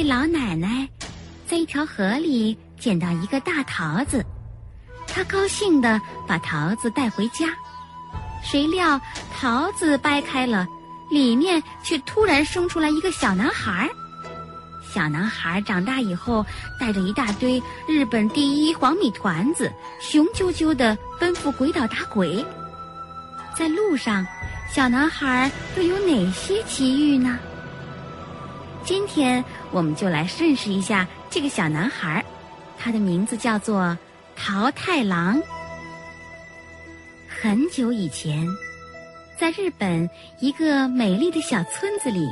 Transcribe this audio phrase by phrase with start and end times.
[0.00, 0.88] 一老奶奶
[1.46, 4.24] 在一条河里捡到一个大桃子，
[5.06, 7.48] 她高兴地把桃子带回家。
[8.42, 8.98] 谁料
[9.38, 10.66] 桃子掰开了，
[11.10, 13.90] 里面却突然生出来一个小男孩。
[14.90, 16.46] 小男孩长大以后，
[16.78, 19.70] 带着一大堆日本第一黄米团子，
[20.00, 22.42] 雄赳赳地奔赴鬼岛打鬼。
[23.54, 24.26] 在路上，
[24.72, 27.38] 小男孩会有哪些奇遇呢？
[28.84, 32.24] 今天我们就来认识一下这个小男孩，
[32.78, 33.96] 他的名字叫做
[34.34, 35.40] 桃太郎。
[37.28, 38.46] 很久以前，
[39.38, 40.08] 在日本
[40.40, 42.28] 一个美丽的小村子里，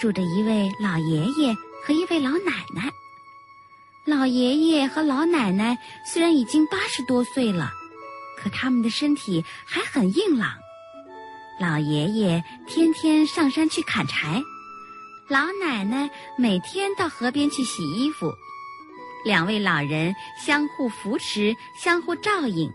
[0.00, 2.90] 住着一位老爷爷和一位老奶奶。
[4.06, 7.70] 老爷爷和老奶奶虽然已经八十多岁了，
[8.38, 10.52] 可他们的身体还很硬朗。
[11.60, 14.42] 老爷爷天天上山去砍柴，
[15.30, 18.34] 老奶奶每天到河边去洗衣服。
[19.24, 22.68] 两位老人相互扶持，相互照应。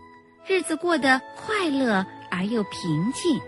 [0.46, 3.38] 日子过得快乐而又平静，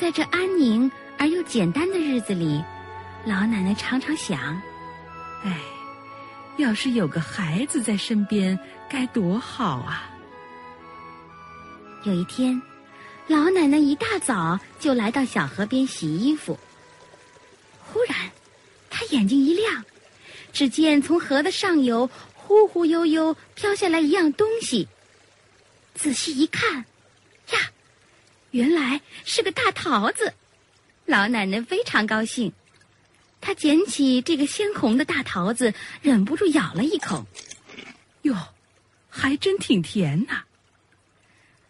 [0.00, 2.64] 在这安宁而又简单的日子里，
[3.26, 4.40] 老奶奶常常想
[5.44, 5.60] ：“哎，
[6.56, 10.08] 要是有个孩子在身边，该多好啊！”
[12.04, 12.62] 有一天，
[13.26, 16.58] 老奶奶一大早就来到小河边洗衣服。
[17.84, 18.30] 忽然，
[18.90, 19.84] 他眼睛一亮，
[20.52, 24.88] 只见从河的上游忽忽悠悠飘下来一样东西。
[25.94, 26.78] 仔细一看，
[27.52, 27.70] 呀，
[28.50, 30.34] 原来是个大桃子。
[31.04, 32.52] 老奶奶非常高兴，
[33.40, 37.26] 她捡起这个鲜红的大桃子，忍不住咬了一口。
[38.22, 38.34] 哟，
[39.10, 40.44] 还真挺甜呐！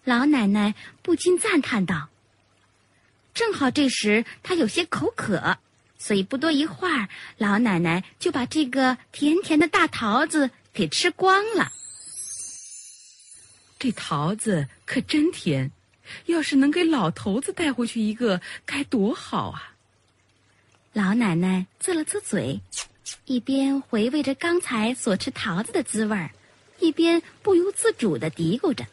[0.04, 2.08] 老奶奶不禁赞叹道。
[3.34, 5.58] 正好这时她有些口渴，
[6.04, 11.72] 所以不多一会儿，老奶奶就把这个甜甜的大桃子给吃光了。
[13.78, 15.70] 这桃子可真甜，
[16.26, 19.72] 要是能给老头子带回去一个，该多好啊！
[20.92, 22.60] 老奶奶啧了啧嘴，
[23.24, 26.30] 一边回味着刚才所吃桃子的滋味儿，
[26.80, 28.86] 一边不由自主的嘀咕着。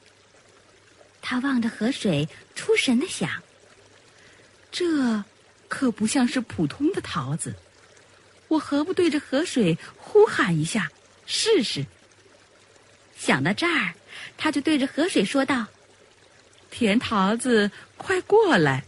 [1.21, 3.29] 她望着河水，出神的想：
[4.71, 5.25] 这
[5.71, 7.55] 可不像是普通的桃子，
[8.49, 10.91] 我何不对着河水呼喊一下，
[11.25, 11.85] 试试？
[13.15, 13.93] 想到这儿。
[14.37, 15.65] 他就对着河水说道
[16.69, 18.81] ：“甜桃子，快过来；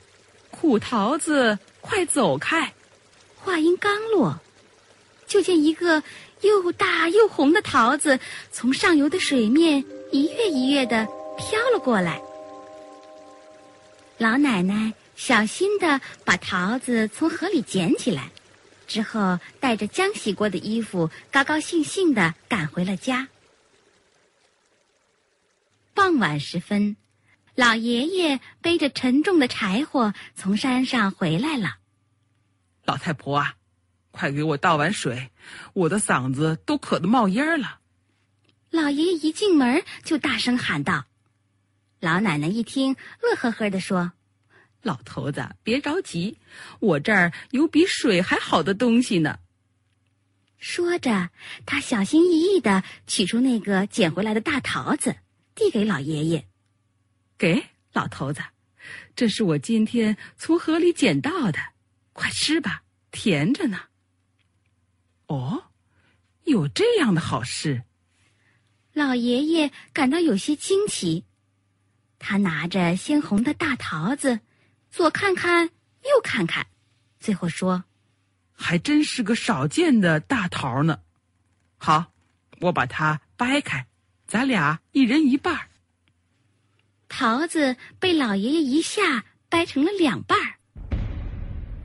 [0.52, 2.74] 苦桃子，快走开。”
[3.40, 4.38] 话音刚落，
[5.26, 6.04] 就见一个
[6.42, 8.20] 又大又红的桃子
[8.52, 11.08] 从上游的水面一跃一跃的
[11.38, 12.22] 飘了过来。
[14.18, 18.32] 老奶奶小心的把桃子从河里捡起来，
[18.88, 23.28] 之后带着浆洗过的衣服，高高兴兴的赶回了家。
[25.94, 26.98] 傍晚时分，
[27.56, 31.78] 老爷爷背着沉重的柴火从山上回来了。
[32.84, 33.56] 老太婆啊，
[34.12, 35.30] 快给我倒碗水，
[35.74, 37.80] 我的嗓子都渴得冒烟了。
[38.72, 41.06] 老爷爷一进门就大声喊道。
[42.00, 44.12] 老奶奶一听，乐呵呵地说
[44.84, 46.38] ：“老头子，别着急，
[46.80, 49.40] 我这儿有比水还好的东西呢。”
[50.60, 51.32] 说着，
[51.66, 55.16] 他小心翼翼的取出那个捡回来的大桃子。
[55.56, 56.48] 递给老爷爷，
[57.38, 58.42] 给老头子，
[59.16, 61.60] 这是我今天从河里捡到的，
[62.12, 63.82] 快吃吧，甜着呢。
[65.28, 65.66] 哦，
[66.46, 67.84] 有这样的好事，
[68.94, 71.24] 老爷爷感到有些惊奇。
[72.18, 74.40] 他拿着鲜红的大桃子，
[74.94, 75.66] 左看看，
[76.04, 76.68] 右看看，
[77.20, 77.84] 最后说
[78.54, 81.00] ：“还真是个少见的大桃呢。
[81.78, 82.14] 好，
[82.62, 83.88] 我把它掰开。”
[84.28, 85.68] 咱俩一人一半儿。
[87.10, 90.60] 桃子被老爷爷一下掰成了两半儿。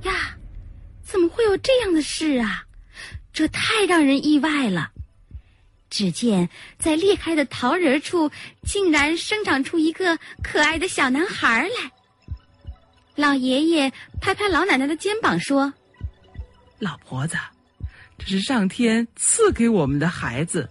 [0.03, 0.37] 呀，
[1.03, 2.67] 怎么会有这样的事啊？
[3.33, 4.93] 这太让人意外了。
[5.89, 8.31] 只见在裂开的桃仁处，
[8.65, 11.93] 竟然生长出一个可爱的小男孩来。
[13.19, 15.73] 老爷爷拍拍老奶奶的肩膀说
[16.79, 17.37] ：“老婆子，
[18.17, 20.71] 这是上天赐给我们的孩子。”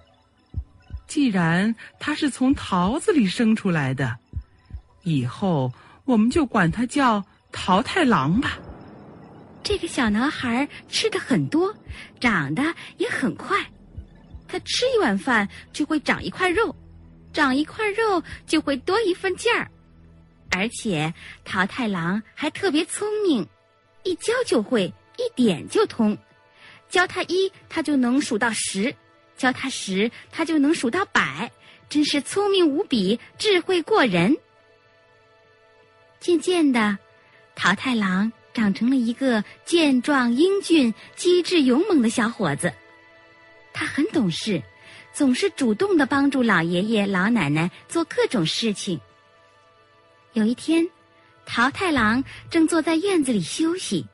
[1.07, 4.15] 既然他是从桃子里生出来的，
[5.03, 5.69] 以后
[6.05, 7.21] 我们就管他叫
[7.51, 8.57] 桃太郎吧。
[9.61, 11.75] 这个小男孩吃的很多，
[12.17, 12.63] 长得
[12.97, 13.57] 也很快。
[14.47, 16.73] 他吃一碗饭就会长一块肉，
[17.33, 19.69] 长一块肉就会多一份劲儿。
[20.49, 21.13] 而且
[21.45, 23.47] 桃太郎还特别聪明，
[24.03, 26.17] 一教就会，一点就通。
[26.89, 28.91] 教他一，他就能数到十；
[29.35, 31.51] 教他十，他就能数到百。
[31.89, 34.35] 真是聪明无比，智慧过人。
[36.19, 36.97] 渐渐的，
[37.55, 42.73] 桃太郎长成了一个健壮、英俊、机智、勇猛的小伙子。
[43.71, 44.61] 他很懂事，
[45.13, 48.99] 总是主动的帮助老爷爷、老奶奶做各种事情。
[50.37, 50.87] 有一天，
[51.47, 54.05] 桃太郎正坐在院子里休息，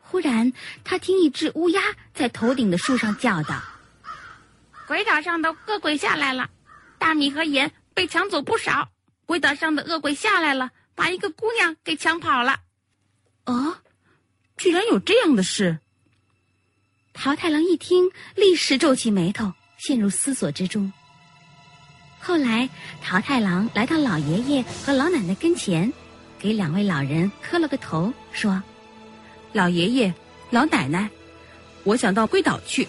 [0.00, 0.50] 忽然
[0.82, 1.82] 他听一只乌鸦
[2.14, 3.62] 在头顶的树上叫道
[4.88, 6.48] ：“鬼岛上的恶鬼下来了，
[6.98, 8.88] 大米和盐被抢走不少。
[9.26, 12.60] 鬼岛上的恶鬼下来了。”把一个姑娘给抢跑了，
[13.46, 13.78] 哦，
[14.58, 15.78] 居然有这样的事！
[17.14, 20.92] 桃太郎一听，立时皱起眉头，陷入思索之中。
[22.24, 22.68] 后来，
[23.02, 25.92] 桃太郎来到老爷爷和老奶奶跟前，
[26.38, 28.62] 给两位老人磕了个头，说
[29.52, 30.14] ：“老爷爷、
[30.48, 31.10] 老奶奶，
[31.82, 32.86] 我想到龟岛去，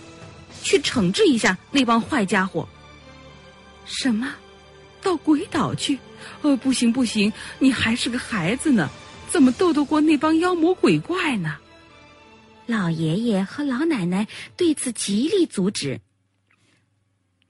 [0.61, 2.69] 去惩治一下那帮坏家伙。”
[3.85, 4.31] 什么？
[5.01, 5.97] 到鬼岛去？
[6.43, 8.87] 呃，不行不行，你还是个孩子呢，
[9.29, 11.57] 怎么斗得过那帮妖魔鬼怪呢？
[12.67, 15.99] 老爷爷和老奶奶对此极力阻止。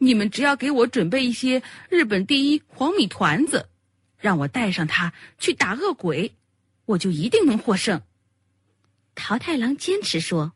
[0.03, 3.69] 你们只要给我准备一些日本第一黄米团子，
[4.17, 6.33] 让我带上它去打恶鬼，
[6.85, 8.01] 我就一定能获胜。
[9.15, 10.53] 桃太郎坚持说。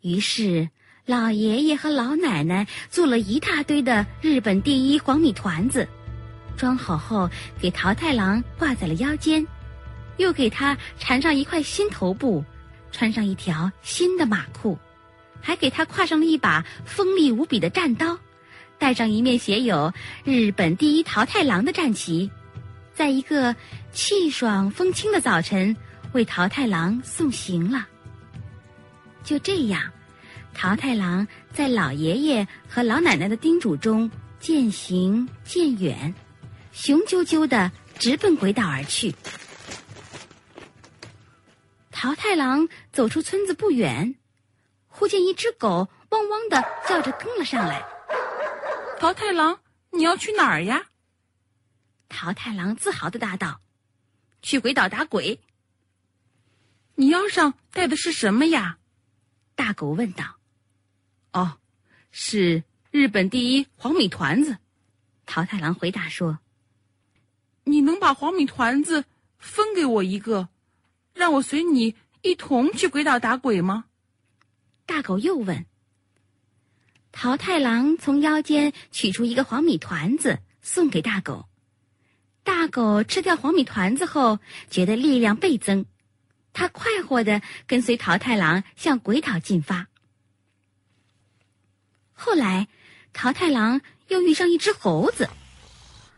[0.00, 0.68] 于是。
[1.08, 5.88] 老爷爷和老奶奶做了一大堆的日本第一黄米团子，
[6.54, 9.46] 装好后给桃太郎挂在了腰间，
[10.18, 12.44] 又给他缠上一块新头布，
[12.92, 14.78] 穿上一条新的马裤，
[15.40, 18.18] 还给他挎上了一把锋利无比的战刀，
[18.78, 19.92] 带上一面写有
[20.24, 22.30] “日本第一桃太郎”的战旗，
[22.94, 23.54] 在一个
[23.92, 25.76] 气爽风清的早晨
[26.12, 27.86] 为桃太郎送行了。
[29.24, 29.82] 就这样。
[30.54, 36.12] 桃太郎在老爷爷和老奶奶的叮嘱中渐行渐远，
[36.72, 39.14] 雄赳赳的直奔鬼岛而去。
[41.92, 44.16] 桃太郎走出村子不远，
[44.98, 47.86] 忽见一只狗汪汪的叫着跟了上来。
[48.98, 49.60] 桃太郎，
[49.90, 50.86] 你要去哪儿呀？
[52.08, 53.60] 桃太郎自豪的答道
[54.42, 55.40] ：“去鬼岛打鬼。”
[56.96, 58.78] 你腰上带的是什么呀？
[59.54, 60.38] 大狗问道。
[61.32, 61.58] 哦，
[62.10, 64.58] 是日本第一黄米团子。
[65.26, 66.40] 桃太郎回答说
[67.62, 69.04] ：“你能把黄米团子
[69.38, 70.48] 分给我一个，
[71.14, 73.84] 让我随你一同去鬼岛打鬼吗？”
[74.88, 75.66] 大狗又问。
[77.12, 81.46] 桃太郎从腰间取出一个黄米团子，送给大狗。
[82.42, 84.38] 大狗吃掉黄米团子后，
[84.70, 85.84] 觉得力量倍增，
[86.54, 89.88] 他快活的跟随桃太郎向鬼岛进发。
[92.14, 92.66] 后来，
[93.12, 95.28] 桃太郎又遇上一只猴子，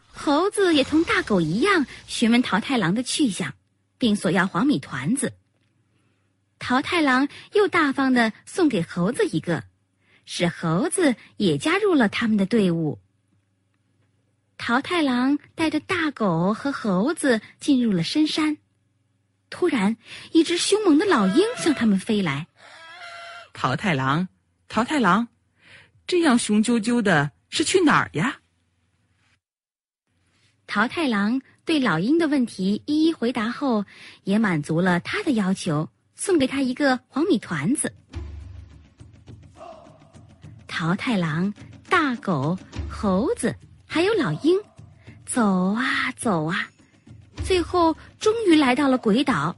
[0.06, 3.52] 猴子也同大狗一样询问桃太郎的去向，
[3.98, 5.32] 并索要黄米团子。
[6.60, 9.64] 桃太郎又大方的送给猴子一个，
[10.26, 13.00] 使猴子也加入了他们的队伍。
[14.58, 18.58] 桃太郎带着大狗和猴子进入了深山，
[19.48, 19.96] 突然，
[20.32, 22.46] 一只凶猛的老鹰向他们飞来。
[23.54, 24.28] 桃太郎，
[24.68, 25.28] 桃太郎。
[26.06, 28.40] 这样雄赳赳的是去哪儿呀？
[30.66, 33.86] 桃太郎对老鹰的问题一一回答后，
[34.24, 35.88] 也满足了他的要求，
[36.20, 37.90] 送给他一个黄米团子。
[40.68, 41.50] 桃太郎、
[41.88, 42.58] 大狗、
[42.90, 44.60] 猴子还有老鹰，
[45.24, 46.68] 走啊走啊，
[47.42, 49.56] 最后终于来到了鬼岛。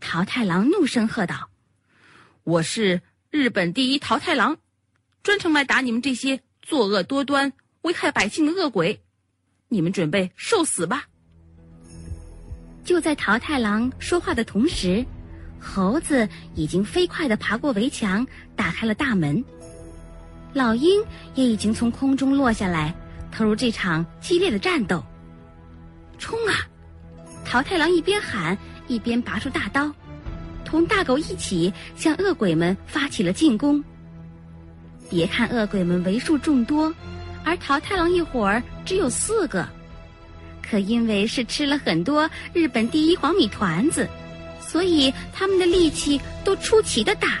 [0.00, 1.50] 桃太郎怒声喝道
[2.44, 4.56] ：“我是日本第一桃太郎！”
[5.22, 8.98] 专程来打你们这些作恶多端、危害百姓的恶鬼，
[9.68, 11.04] 你们准备受死吧！
[12.82, 15.04] 就在桃太郎说话的同时，
[15.60, 19.44] 猴子已经飞快的爬过围墙，打开了大门。
[20.52, 21.02] 老鹰
[21.34, 22.94] 也已经从空中落下来，
[23.30, 25.04] 投入这场激烈的战斗。
[26.18, 26.66] 冲啊！
[27.44, 28.56] 桃太郎一边喊，
[28.88, 29.92] 一边拔出大刀，
[30.64, 33.82] 同大狗一起向恶鬼们发起了进攻。
[35.08, 36.92] 别看恶鬼们为数众多，
[37.44, 39.66] 而桃太郎一伙儿只有四个，
[40.60, 44.06] 可因为是吃了很多日本第一黄米团子，
[44.70, 47.38] 所以他们的力气都出奇的大。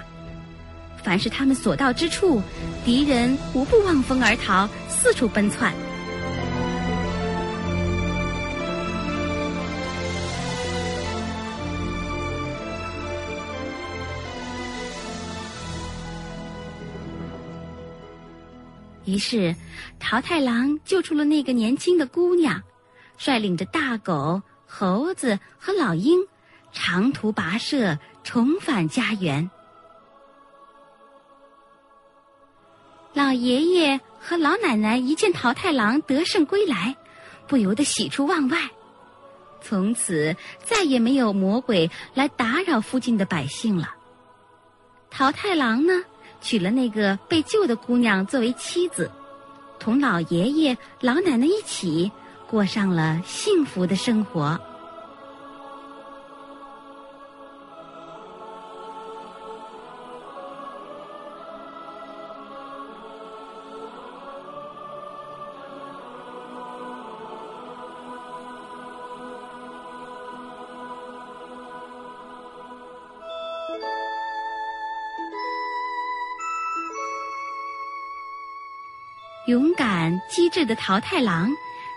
[1.02, 2.42] 凡是他们所到之处
[2.84, 5.74] 敌人无不望风而逃四处奔窜。
[19.04, 19.54] 于是
[19.98, 22.62] 桃太郎救出了那个年轻的姑娘
[23.16, 26.20] 率领着大狗猴子和老鹰
[26.72, 29.50] 长途跋涉，重返家园。
[33.14, 36.96] 老爷爷和老奶奶一见桃太郎得胜归来，
[37.46, 38.58] 不由得喜出望外。
[39.60, 43.94] 从此再也没有魔鬼来打扰附近的百姓了。
[45.10, 45.92] 桃太郎呢？
[46.40, 49.10] 娶了那个被救的姑娘作为妻子，
[49.80, 52.12] 同老爷爷、老奶奶一起
[52.48, 54.56] 过上了幸福的生活。
[79.48, 81.50] 勇敢机智的桃太郎，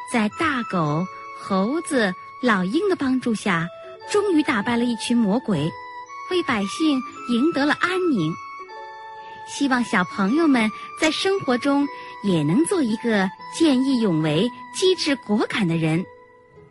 [0.09, 1.05] 在大狗、
[1.37, 3.67] 猴子、老鹰的帮助下，
[4.09, 5.69] 终于打败了一群魔鬼，
[6.31, 8.33] 为百姓赢得了安宁。
[9.49, 11.85] 希望小朋友们在生活中
[12.23, 16.05] 也能做一个见义勇为、机智果敢的人，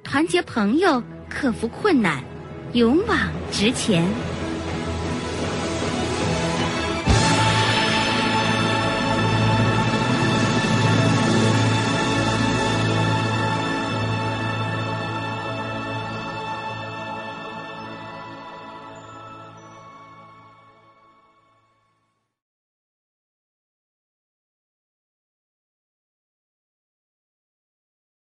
[0.02, 2.24] 团结朋友，克服困难，
[2.72, 3.18] 勇往
[3.52, 4.08] 直前。